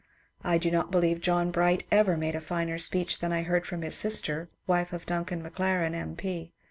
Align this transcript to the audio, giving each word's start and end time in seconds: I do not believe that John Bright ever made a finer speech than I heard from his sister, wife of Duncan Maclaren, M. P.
I 0.43 0.57
do 0.57 0.71
not 0.71 0.89
believe 0.89 1.17
that 1.17 1.23
John 1.23 1.51
Bright 1.51 1.83
ever 1.91 2.17
made 2.17 2.33
a 2.33 2.41
finer 2.41 2.79
speech 2.79 3.19
than 3.19 3.31
I 3.31 3.43
heard 3.43 3.67
from 3.67 3.83
his 3.83 3.93
sister, 3.93 4.49
wife 4.65 4.93
of 4.93 5.05
Duncan 5.05 5.43
Maclaren, 5.43 5.93
M. 5.93 6.15
P. 6.15 6.53